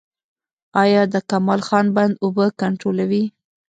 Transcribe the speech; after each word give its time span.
آیا 0.83 1.01
د 1.13 1.15
کمال 1.29 1.61
خان 1.67 1.85
بند 1.95 2.13
اوبه 2.23 2.45
کنټرولوي؟ 2.61 3.23